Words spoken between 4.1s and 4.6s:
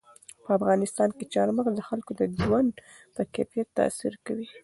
کوي.